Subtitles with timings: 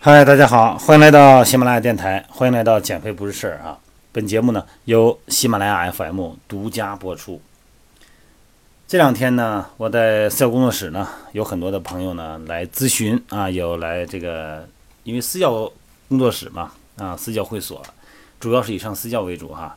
[0.00, 3.78] 嗨，大家好，欢迎来到喜马拉雅电台，欢迎来到减肥不是事儿啊。
[4.12, 7.40] 本节目呢由喜马拉雅 FM 独家播出。
[8.86, 14.68] 这两天呢，我在私教工作室呢，有很多的朋友呢来咨询啊，有来这个，
[15.04, 15.72] 因为私教
[16.08, 17.82] 工作室嘛，啊，私教会所，
[18.38, 19.74] 主要是以上私教为主哈。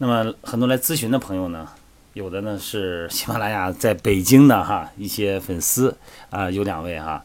[0.00, 1.68] 那么很多来咨询的朋友呢，
[2.12, 5.96] 有的呢是喜马拉雅在北京的哈一些粉丝
[6.30, 7.24] 啊，有两位哈。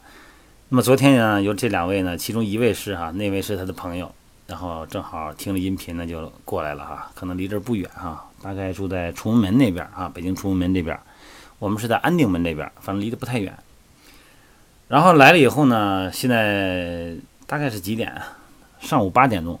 [0.70, 4.12] 那么昨天呢，有这两位呢，其中一位是哈，那位是他的朋友，
[4.48, 10.98] 然后正好听了音频呢，就过来了哈，可能离这儿不远哈，大概住在崇文门那边啊，北京崇文门这边，
[11.60, 13.56] 我们是在安定门那边，反正离得不太远。
[14.88, 17.14] 然后来了以后呢，现在
[17.46, 18.20] 大概是几点？
[18.80, 19.58] 上午八点钟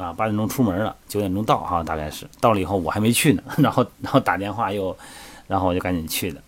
[0.00, 4.96] 啊，八点钟出门了，九点钟到哈，大概是到了以后我还没去呢， 然后然后打电话又，
[5.46, 6.40] 然后我就赶紧去的。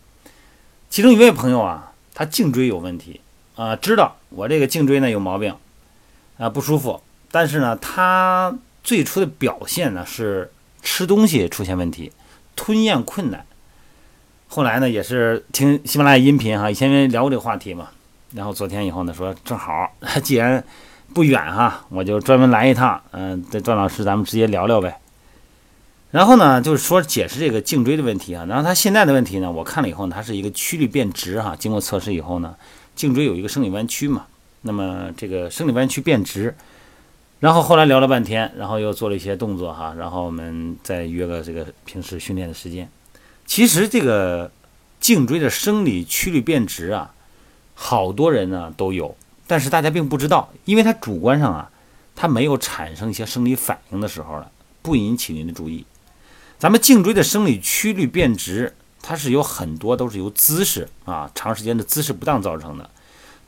[0.89, 3.21] 其中一位朋友啊，他颈椎有问题。
[3.55, 5.55] 啊，知道我这个颈椎呢有毛病，
[6.39, 10.51] 啊不舒服，但是呢，他最初的表现呢是
[10.81, 12.11] 吃东西出现问题，
[12.57, 13.45] 吞咽困难。
[14.49, 17.91] 后来呢，也是听喜马拉雅音频哈，以前聊过这个话题嘛。
[18.35, 19.95] 然后昨天以后呢，说正好
[20.25, 20.65] 既然
[21.15, 24.99] 不远哈，我就专门来一趟，嗯，这段老师咱们直接聊聊呗。
[26.11, 28.45] 然后呢，就是说解释这个颈椎的问题啊。
[28.49, 31.57] 然后他现在的问题呢，我看了以后，它是一个曲率变直哈。
[31.59, 32.55] 经过测试以后呢。
[32.95, 34.27] 颈椎有一个生理弯曲嘛，
[34.61, 36.55] 那么这个生理弯曲变直，
[37.41, 42.87] 然后后来聊了半天，然后又做了一些动作哈，然后我们再约个这个平时训练的时间。
[43.47, 44.53] 其实这个
[45.01, 47.15] 颈椎的生理曲率变直啊，
[47.75, 51.71] 好多人呢都有，但是大家并不知道，因为它主观上啊，
[52.15, 54.51] 它没有产生一些生理反应的时候了，
[54.83, 55.85] 不引起您的注意。
[56.59, 58.75] 咱们颈椎的生理曲率变直。
[59.05, 62.89] 它是有很多都是由姿势啊，长时间的姿势不当造成的。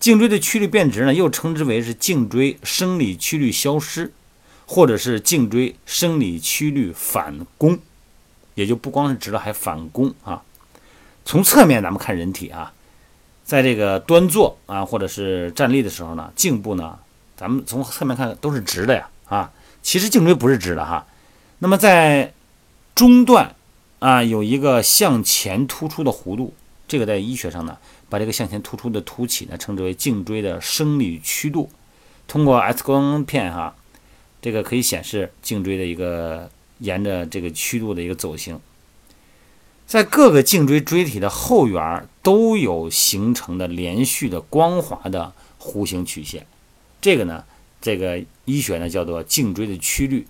[0.00, 4.12] 颈椎的曲率变直呢，又称之为是颈椎生理曲率消失，
[4.66, 7.78] 或者是颈椎生理曲率反弓，
[8.56, 10.42] 也就不光是直了，还反弓啊。
[11.24, 12.72] 从侧面咱们看人体啊，
[13.44, 16.98] 在这个端坐啊，或者是站立的时候呢，颈部呢，
[17.36, 19.52] 咱们从侧面看都是直的呀啊。
[19.82, 21.06] 其实颈椎不是直的哈。
[21.58, 22.32] 那么在
[22.94, 23.54] 中段。
[24.00, 26.52] 啊，有一个向前突出的弧度，
[26.86, 27.78] 这个在医学上呢，
[28.10, 31.70] 把这个向前突出的凸起呢，称之为颈椎的生理曲度。
[32.28, 33.74] 通过 X 光片哈，
[34.42, 36.50] 这个可以显示颈椎的一个
[36.80, 38.60] 沿着这个曲度的一个走形。
[39.86, 46.46] 在各个颈椎椎体的后缘都有形成的连续的光滑的弧形曲线，
[47.00, 47.44] 这个呢，
[47.80, 50.26] 这个医学呢叫做颈椎的曲率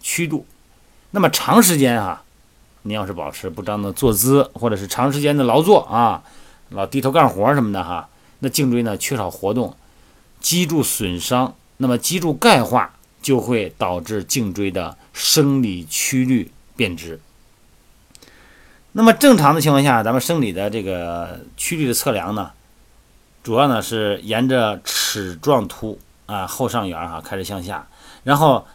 [0.00, 0.46] 曲度。
[1.10, 2.22] 那么长时间哈。
[2.88, 6.22] 你要是保持不当的坐姿，或者是长时间的劳作啊，
[6.68, 9.74] 老低头干活什么的哈，那颈椎呢缺少活动，
[10.38, 17.18] 脊柱损伤，那么脊柱钙化就会导致颈椎的生理曲率变直。
[18.96, 22.50] 那么正常的情况下，咱们生理的这个曲率的测量呢，
[23.44, 27.86] 主要呢是沿着齿状突啊后上缘哈开始向下，
[28.24, 28.66] 然后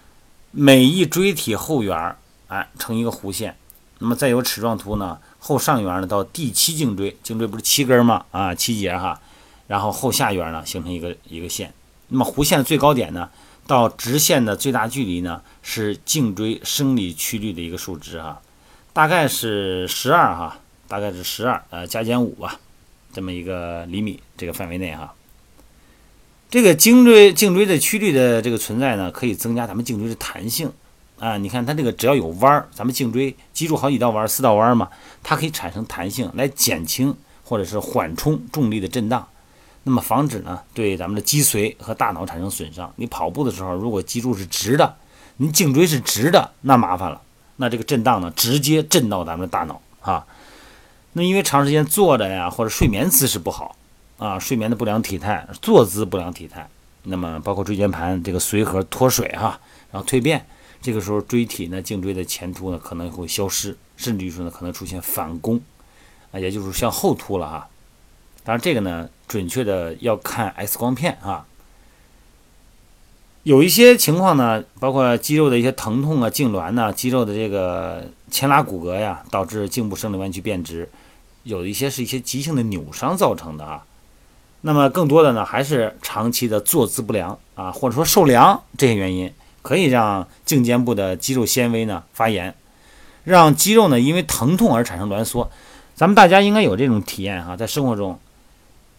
[0.51, 2.15] 每一椎体后缘
[2.49, 3.57] 哎成一个弧线。
[3.97, 8.23] 那么再由齿状突呢，后上缘呢到第七颈椎，颈椎不是七根吗？
[8.29, 9.19] 啊，七节哈，
[9.65, 11.73] 然后后下缘呢形成一个一个线。
[12.09, 13.27] 那么弧线最高点呢，
[13.65, 18.39] 到直线的最大距离呢是颈椎生理曲率的一个数值哈，
[18.93, 22.59] 大概是十二哈，大概是十二呃加减五吧，
[23.13, 25.13] 这么一个厘米这个范围内哈。
[26.49, 30.71] 这个颈椎颈椎的曲率的这个存在呢，可以增加咱们颈椎的弹性。
[31.17, 34.89] 啊，你看它这个只要有弯儿，咱们颈椎脊柱好几道弯儿，四道弯儿嘛，
[35.21, 39.27] 它可以产生弹性来减轻或者是缓冲重力的震荡，
[39.83, 42.91] 那么防止呢对咱们的脊髓和大脑产生损伤。
[42.95, 44.97] 你跑步的时候，如果脊柱是直的，
[45.37, 47.21] 你颈椎是直的，那麻烦了，
[47.61, 50.25] 那这个震荡呢直接震到咱们的大脑啊。
[51.13, 53.75] 那因为长时间坐着呀，或者睡眠姿势不好
[54.17, 56.67] 啊，睡眠的不良体态，坐姿不良体态，
[57.03, 59.59] 那么包括椎间盘这个髓核脱水哈，
[59.91, 60.45] 然后蜕变。
[60.81, 65.61] 这个时候椎体呢，颈椎的前凸呢可能会消失，甚至于说呢可能出现反弓，
[66.31, 67.69] 啊，也就是向后凸了哈。
[68.43, 71.45] 当然这个呢准确的要看 X 光片啊。
[73.43, 80.89] 有一些情况呢，包括肌肉的一些疼痛啊、痉挛呐、肌肉的这个牵拉骨骼呀，导致颈部生理弯曲变直，
[81.43, 83.83] 有一些是一些急性的扭伤造成的啊。
[84.61, 89.31] 那么更多的呢还是长期的坐姿不良啊，或者说受凉这些原因。
[89.63, 92.55] 可以让颈肩部的肌肉纤维呢发炎，
[93.23, 95.51] 让肌肉呢因为疼痛而产生挛缩。
[95.93, 98.19] 咱们大家应该有这种体验哈，在生活中，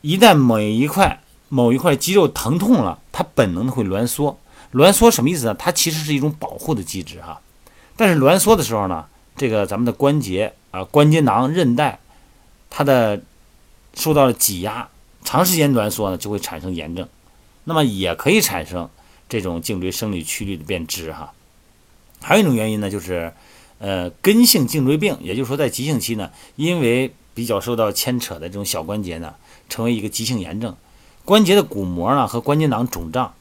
[0.02, 1.21] 一旦某一块
[1.54, 4.38] 某一块肌肉疼痛了，它本能的会挛缩。
[4.72, 5.54] 挛缩什么意思呢？
[5.58, 7.42] 它其实是一种保护的机制哈。
[7.94, 9.04] 但是挛缩的时候呢，
[9.36, 11.98] 这个咱们的关节啊、关节囊、韧带，
[12.70, 13.20] 它的
[13.92, 14.88] 受到了挤压，
[15.24, 17.06] 长时间挛缩呢，就会产生炎症。
[17.64, 18.88] 那么也可以产生
[19.28, 21.34] 这种颈椎生理曲率的变质哈。
[22.22, 23.30] 还有一种原因呢，就是
[23.78, 29.34] 呃根性颈椎病，也就是说在急性期呢，因为比较受到牵扯的这种小关节呢，
[29.68, 30.74] 成为一个急性炎症，
[31.24, 33.34] 关节的骨膜呢和关节囊肿胀，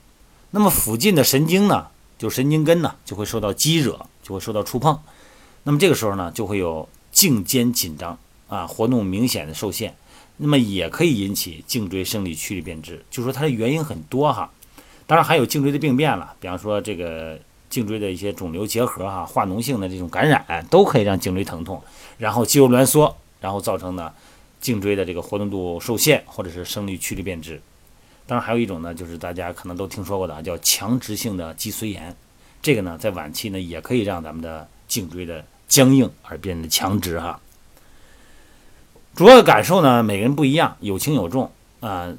[0.51, 1.87] 那么附近的神经呢，
[2.17, 4.99] 就神经根呢就会受到激惹，就会受到触碰，
[5.63, 8.17] 那么这个时候呢，就会有颈肩紧张
[8.47, 9.95] 啊，活动明显的受限。
[10.37, 14.49] 那么也可以引起颈椎生理曲率变质，就说它的原因很多哈，
[15.05, 17.37] 当然还有颈椎的病变了，比方说这个
[17.69, 21.81] 颈椎的一些肿瘤结核哈，化脓性的这种感染都可以让颈椎疼痛，
[22.17, 24.11] 然后肌肉挛缩，然后造成呢
[24.61, 27.61] 颈椎的这个活动度受限或者是生理曲率变质。
[28.25, 32.15] 当然还有一种呢，就是大家可能都听说过的啊，叫强直性的脊髓炎，
[32.61, 37.41] 这个呢在晚期呢也可以让咱们的颈椎的僵硬而变得强直哈。
[39.15, 42.13] 主要的感受呢，每个人不一样，有轻有重啊。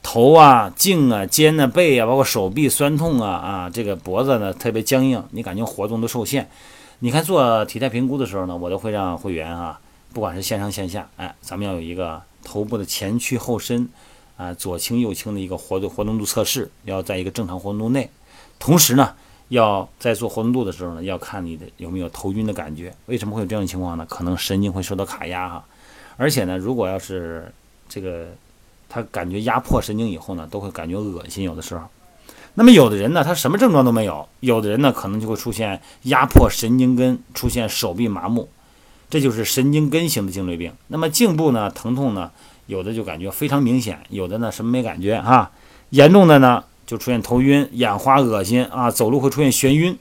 [0.00, 6.48] 头啊、颈啊、肩啊、背啊，包括手臂酸痛啊啊，这个脖子呢特别僵硬，你感觉活动都受限。
[7.00, 9.78] 你看做体态评估的时候呢，我都会让会员啊，
[10.12, 13.88] 不管是线上线下，哎，咱们要有一个头部的前屈后伸
[14.36, 18.10] 啊，左倾右倾的一个活动活动度测试，要在一个正常活动度内。
[18.58, 19.14] 同时呢，
[19.48, 22.92] 要在做活动度的时候呢，要看你的有没有头晕的感觉。
[23.06, 24.06] 为什么会有这样的情况呢？
[24.08, 25.64] 可能神经会受到卡压哈。
[26.16, 27.52] 而且呢，如果要是
[27.88, 28.28] 这个
[28.88, 31.84] 他感觉压迫神经以后呢，都会感觉恶心，有的时候。
[32.54, 38.48] 那么有的人呢，他什么症状都没有；有的人呢，可能就会出现压迫神经根，出现手臂麻木，
[39.10, 40.72] 这就是神经根型的颈椎病。
[40.88, 42.30] 那么颈部呢，疼痛呢，
[42.66, 45.50] 有的就感觉非常明显，有的呢什么没感觉哈。
[45.90, 49.96] 严重的呢，就出现头晕、眼花、恶心啊，走路会出现眩晕。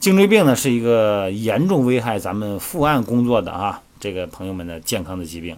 [0.00, 3.80] 颈椎病呢，是一个严重危害咱们伏案工作的啊。
[4.00, 5.56] 这个朋友们的健康的疾病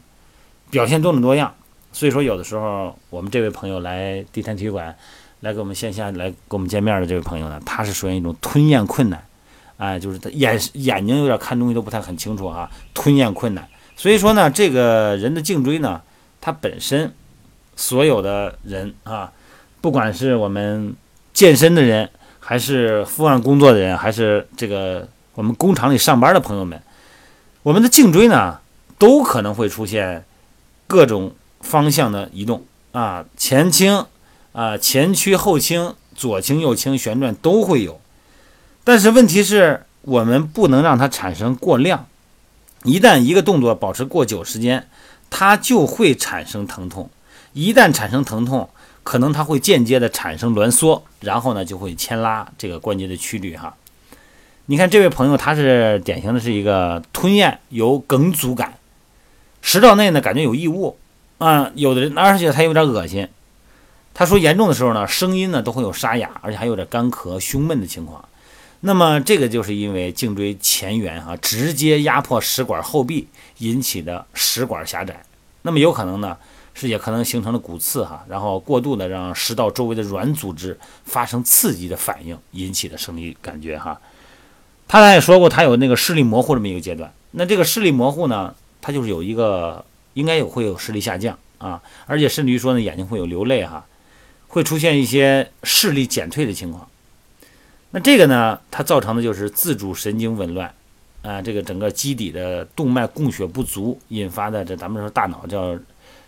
[0.70, 1.54] 表现多种多样，
[1.94, 4.94] 所以说有的时候我们这位朋友来地坛体育馆
[5.40, 9.24] 来给我们线下来跟我们见面的这位朋友呢，他是属于一种吞咽困难，
[9.76, 13.68] 哎，就是他眼眼睛有点看东西都不太很清楚哈，吞咽困难。
[13.96, 16.00] 所以说呢，这个人的颈椎呢，
[16.40, 17.12] 它本身
[17.76, 19.32] 所有的人啊，
[19.80, 20.94] 不管是我们
[21.32, 22.08] 健身的人，
[22.40, 26.80] 还是伏案工作的人，还是这个我们工厂里上班的朋友们。
[27.62, 28.60] 我们的颈椎呢，
[28.98, 30.24] 都可能会出现
[30.86, 32.62] 各种方向的移动
[32.92, 34.04] 啊，前倾
[34.52, 38.00] 啊，前屈后倾，左倾右倾，旋转都会有。
[38.84, 42.06] 但是问题是我们不能让它产生过量，
[42.82, 44.86] 一旦一个动作保持过久时间，
[45.30, 47.10] 它就会产生疼痛。
[47.54, 48.68] 一旦产生疼痛，
[49.02, 53.74] 可能它会间接的产生挛缩，然后呢就会牵拉这个关节的曲率哈。
[54.66, 58.74] 你看这位朋友，他是典型的是一个吞咽有梗阻感，
[59.62, 60.96] 食道内呢感觉有异物
[61.38, 63.28] 啊，有的人而且他有点恶心。
[64.12, 68.24] 他说严重的时候呢，声音呢都会有沙哑，而且还有点干咳、胸闷的情况。
[68.86, 73.26] 那么这个就是因为颈椎前缘哈直接压迫食管后壁
[73.58, 75.22] 引起的食管狭窄。
[75.62, 76.36] 那么有可能呢
[76.74, 83.98] 是也可能形成了骨刺哈，然后过度的让食道周围的软组织发生刺激的反应引起的生理感觉哈。
[84.86, 87.10] 他刚也说过，他有那个视力模糊这么一个阶段。
[87.30, 93.86] 那这个视力模糊呢，他就是有一个应该有会有视力下降啊，而且甚至于说呢，眼睛会有流泪哈，
[94.48, 96.86] 会出现一些视力减退的情况。
[97.94, 100.74] 那这个呢，它造成的就是自主神经紊乱
[101.22, 105.78] 啊，这个整个基底的动脉供血不足引发的，这咱们说大脑叫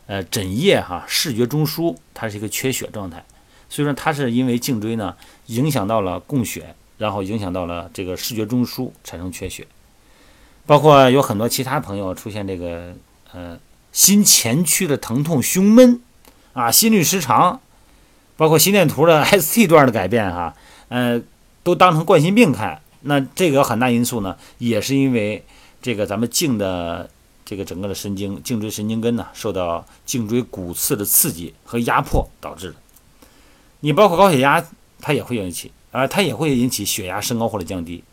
[0.06, 3.24] 呃枕叶哈，视觉中枢它是一个缺血状态，
[3.68, 6.74] 所以说它是因为颈椎呢影响到了供血。
[6.98, 9.66] 然后影响到了这个视觉中枢，产生缺血，
[10.64, 12.94] 包括有很多其他朋友出现这个
[13.34, 13.58] 呃
[13.92, 16.00] 心前区的疼痛、胸闷
[16.54, 17.60] 啊、心律失常，
[18.38, 20.54] 包括心电图的 ST 段的改变哈，
[20.88, 21.20] 呃，
[21.66, 22.80] 都当成冠心病看。
[23.00, 25.44] 那这个很大因素呢，也是因为
[25.82, 27.10] 这个咱们颈的
[27.44, 32.76] 这个整个的神经、颈椎神经根呢，受到颈椎骨刺的刺激和压迫导致的。
[33.80, 34.64] 你包括高血压，
[35.00, 35.72] 它也会引起。
[35.92, 38.04] 啊，它也会引起血压升高或者降低，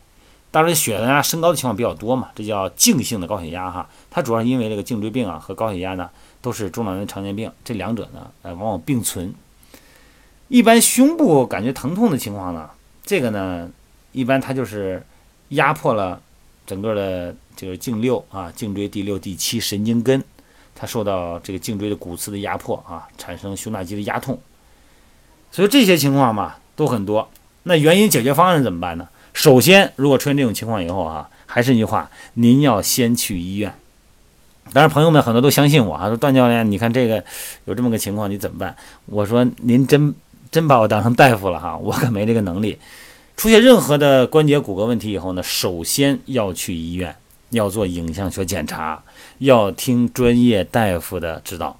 [0.50, 3.86] 当然血压升高的情况比较多嘛，这叫静性的高血压哈。
[4.10, 6.08] 它主要是因为这个颈椎病啊和高血压呢
[6.40, 9.34] 都是中老年常见病，这两者呢呃往往并存。
[10.48, 12.70] 一般胸部感觉疼痛的情况呢，
[13.04, 13.70] 这个呢
[14.12, 15.02] 一般它就是
[15.50, 16.20] 压迫了
[16.66, 20.22] 整个的这个颈六啊，颈椎第六、第七神经根，
[20.74, 24.40] 它受到这个颈椎的骨刺的压迫啊，产生胸大肌的压痛。
[25.50, 27.28] 所以这些情况嘛都很多。
[27.64, 29.08] 那原因解决方案怎么办呢？
[29.32, 33.74] 首先，如果出现这种情况以后啊，还是那句话，您要先去医院。
[34.72, 37.24] 当然，朋友们很多都相信我啊，说段教练，你看这个
[37.66, 38.76] 有这么个情况，你怎么办？
[39.06, 40.14] 我说您真
[40.54, 42.78] 真把我当成大夫了哈，我可没这个能力。
[43.36, 47.16] 出现任何的关节骨骼问题以后呢，首先要去医院，
[47.50, 49.02] 要做影像学检查，
[49.38, 51.76] 要听专业大夫的指导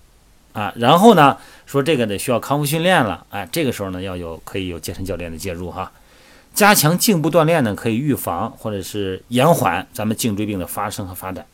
[0.52, 0.72] 啊。
[0.74, 5.92] 然后呢，说这个得需要康复训练了，哎，这个时候呢要有可以有健身教练的介入哈。
[6.52, 11.46] 加强颈部锻炼呢，可以预防或者是延缓咱们颈椎病的发生和发展。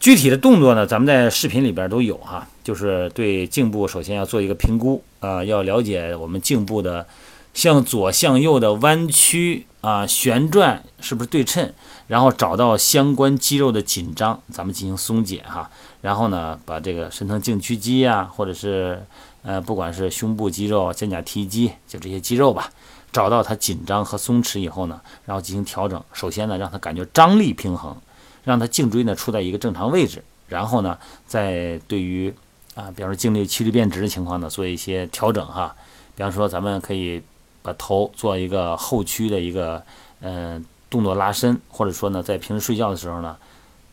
[0.00, 7.04] 具体的动作呢，咱们在视频里边都有哈，就是对颈部首先要做一个评估啊，要了解我们颈部的
[7.52, 11.72] 向左向右的弯曲啊、旋转是不是对称，
[12.06, 15.68] 然后找到相关肌肉的紧张，咱们进行松解哈。
[16.00, 19.04] 然后呢，把这个深层颈屈肌啊，或者是
[19.42, 22.70] 呃，不管是胸部肌肉、肩胛提肌，就这些肌肉吧，
[23.12, 26.00] 找到它紧张和松弛以后呢，然后进行调整。
[26.12, 27.96] 首先呢，让它感觉张力平衡。
[28.44, 32.32] 让它颈椎呢处在一个正常位置，然后呢，再对于
[32.74, 35.74] 啊，比方说颈椎曲率变直的情况呢，做一些调整哈。
[36.16, 37.22] 比方说，咱们可以
[37.62, 39.82] 把头做一个后屈的一个
[40.20, 43.36] 嗯动作拉伸，或者说呢，在平时睡觉的时候呢，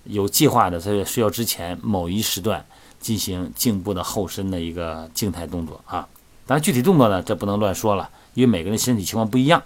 [0.06, 2.66] 有计划的在睡觉之前某一时段
[3.00, 6.08] 进行颈部的后伸的一个静态动作啊。
[6.48, 9.62] 当然，具体动作呢，这不能乱说了，因为每个人身体情况不一样。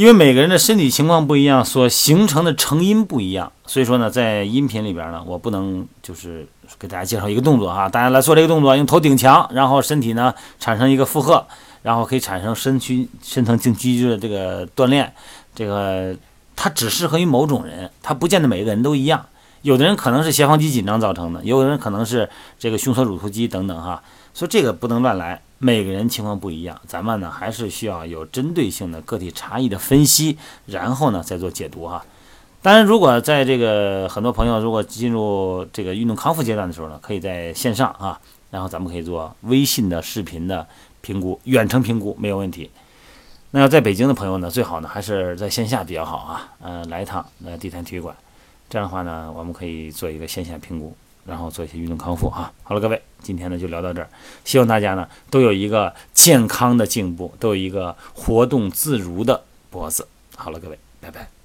[0.00, 11.46] 因为每个人的身体情况不一样，所形成的成因不一样，所以说呢，在音频里边呢，我不能就是给大家介绍一个动作哈，大家来做这个动作，用头顶墙，然后身体呢产生一个负荷，
[11.82, 15.12] 然后可以产生身躯深层颈肌的这个锻炼，
[15.54, 16.16] 这个
[16.56, 19.26] 它只适合于某种人，它不见得每个人都一样，
[19.60, 22.26] 有的人可能是斜方肌紧张造成的，有的人可能是
[22.58, 24.02] 这个胸锁乳突肌等等哈，
[24.32, 25.42] 所以这个不能乱来。
[25.62, 32.02] 每个人情况不一样，咱们呢还是需要有针对性的个体差异的分析，然后呢再做解读哈。
[32.62, 38.18] 当然，如果在这个很多朋友如果进入这个运动康复阶段的时候呢，可以在线上啊，
[38.50, 40.66] 然后咱们可以做微信的视频的
[41.02, 42.70] 评估，远程评估没有问题。
[43.50, 48.16] 那要在北京的朋友呢，最好呢还是在线下比较好啊，嗯，来一趟那地坛体育馆，
[48.70, 50.96] 这样的话呢，我们可以做一个线下评估。
[51.30, 52.52] 然后做一些运动康复啊。
[52.64, 54.08] 好了，各位，今天呢就聊到这儿，
[54.44, 60.08] 希望大家呢都有一个健康的颈部，都有一个活动自如的脖子。
[60.36, 61.39] 好了，各位，拜拜。